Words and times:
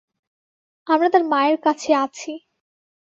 আমরা 0.87 1.07
তার 1.13 1.23
মায়ের 1.31 1.57
কাছে 1.65 1.91
আছি। 2.03 2.31